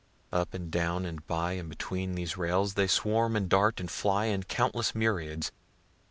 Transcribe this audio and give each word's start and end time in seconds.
Up 0.31 0.55
and 0.55 0.71
down 0.71 1.05
and 1.05 1.27
by 1.27 1.51
and 1.51 1.69
between 1.69 2.15
these 2.15 2.35
rails, 2.35 2.73
they 2.73 2.87
swarm 2.87 3.35
and 3.35 3.47
dart 3.47 3.79
and 3.79 3.87
fly 3.91 4.25
in 4.25 4.41
countless 4.41 4.95
myriads. 4.95 5.51